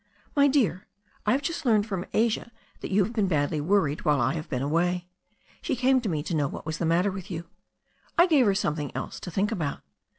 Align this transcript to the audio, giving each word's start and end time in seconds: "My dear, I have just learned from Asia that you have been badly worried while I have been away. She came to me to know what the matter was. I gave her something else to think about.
"My 0.35 0.47
dear, 0.47 0.87
I 1.27 1.31
have 1.33 1.43
just 1.43 1.63
learned 1.63 1.85
from 1.85 2.07
Asia 2.11 2.51
that 2.79 2.89
you 2.89 3.03
have 3.03 3.13
been 3.13 3.27
badly 3.27 3.61
worried 3.61 4.03
while 4.03 4.19
I 4.19 4.33
have 4.33 4.49
been 4.49 4.63
away. 4.63 5.05
She 5.61 5.75
came 5.75 6.01
to 6.01 6.09
me 6.09 6.23
to 6.23 6.35
know 6.35 6.47
what 6.47 6.65
the 6.65 6.85
matter 6.87 7.11
was. 7.11 7.31
I 8.17 8.25
gave 8.25 8.47
her 8.47 8.55
something 8.55 8.91
else 8.95 9.19
to 9.19 9.29
think 9.29 9.51
about. 9.51 9.81